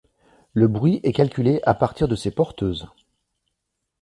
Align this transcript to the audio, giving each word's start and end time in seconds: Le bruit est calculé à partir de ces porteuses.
Le 0.55 0.67
bruit 0.67 0.99
est 1.03 1.13
calculé 1.13 1.61
à 1.63 1.75
partir 1.75 2.07
de 2.07 2.15
ces 2.15 2.31
porteuses. 2.31 2.87